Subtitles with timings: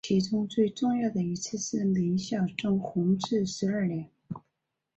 [0.03, 4.09] 其中最重要的一次是明孝宗弘治十二年。